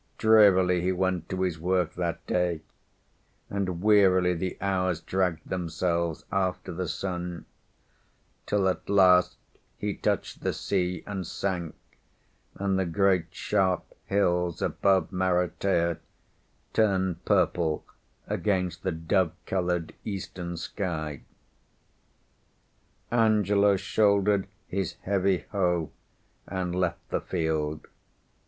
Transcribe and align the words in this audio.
Drearily 0.17 0.81
he 0.81 0.91
went 0.91 1.29
to 1.29 1.43
his 1.43 1.59
work 1.59 1.93
that 1.93 2.25
day, 2.25 2.61
and 3.51 3.83
wearily 3.83 4.33
the 4.33 4.57
hours 4.59 4.99
dragged 4.99 5.47
themselves 5.49 6.25
after 6.31 6.71
the 6.73 6.87
sun, 6.87 7.45
till 8.47 8.67
at 8.67 8.89
last 8.89 9.37
he 9.77 9.93
touched 9.93 10.41
the 10.41 10.53
sea 10.53 11.03
and 11.05 11.27
sank, 11.27 11.75
and 12.55 12.79
the 12.79 12.85
great 12.87 13.27
sharp 13.29 13.93
hills 14.07 14.59
above 14.59 15.11
Maratea 15.11 15.99
turned 16.73 17.23
purple 17.23 17.85
against 18.25 18.81
the 18.81 18.91
dove 18.91 19.33
coloured 19.45 19.93
eastern 20.03 20.57
sky. 20.57 21.21
Angelo 23.11 23.75
shouldered 23.75 24.47
his 24.67 24.93
heavy 25.03 25.45
hoe 25.51 25.91
and 26.47 26.73
left 26.73 27.07
the 27.11 27.21
field. 27.21 27.85